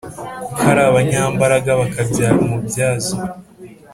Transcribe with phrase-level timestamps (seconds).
[0.53, 3.15] Kuko ari abanyambaraga bakabyara umubyaza